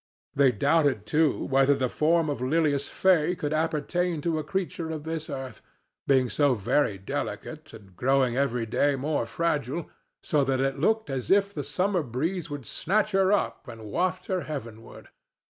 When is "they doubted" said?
0.33-1.05